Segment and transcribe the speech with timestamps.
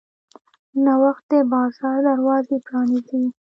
[0.83, 3.21] نوښت د بازار دروازې پرانیزي.